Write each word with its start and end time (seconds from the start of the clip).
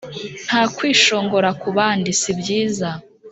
nta 0.45 0.61
kwishongora 0.75 1.49
kubandi 1.61 2.09
sibyiza 2.21 2.89